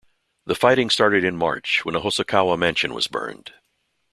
[0.47, 3.53] The fighting started in March when a Hosokawa mansion was burned.